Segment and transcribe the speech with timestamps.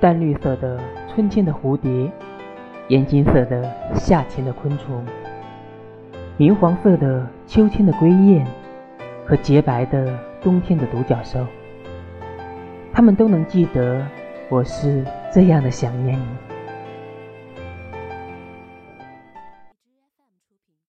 [0.00, 2.10] 淡绿色的春天的蝴蝶，
[2.88, 5.04] 眼金色的夏天的昆虫，
[6.38, 8.46] 明黄色的秋天的归雁，
[9.26, 11.46] 和洁白的冬天的独角兽，
[12.94, 14.02] 他们都能记得
[14.48, 16.39] 我是这样的想念你。